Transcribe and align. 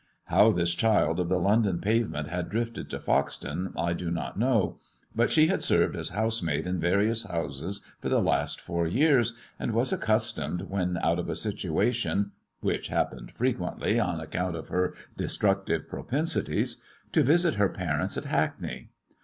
How 0.23 0.49
this 0.49 0.73
child 0.73 1.19
of 1.19 1.29
the 1.29 1.37
London 1.37 1.77
pavement 1.79 2.27
had 2.27 2.49
drifted 2.49 2.89
to 2.89 2.97
Foxton 2.97 3.71
I 3.77 3.93
do 3.93 4.09
not 4.09 4.35
know, 4.35 4.79
but 5.15 5.31
she 5.31 5.45
had 5.45 5.61
served 5.61 5.95
as 5.95 6.09
housemaid 6.09 6.65
in 6.65 6.79
various 6.79 7.23
houses 7.25 7.85
for 8.01 8.09
the 8.09 8.19
last 8.19 8.59
four 8.59 8.87
years, 8.87 9.35
and 9.59 9.73
was 9.75 9.91
accus 9.91 10.33
tomed 10.35 10.67
when 10.69 10.97
out 11.03 11.19
of 11.19 11.29
a 11.29 11.35
situation, 11.35 12.31
which 12.61 12.87
happened 12.87 13.29
frequently 13.33 13.99
on 13.99 14.19
account 14.19 14.55
of 14.55 14.69
her 14.69 14.95
destructive 15.17 15.87
propensities, 15.87 16.81
to 17.11 17.21
visit 17.21 17.53
her 17.53 17.69
parents 17.69 18.17
at 18.17 18.25
Hackney. 18.25 18.89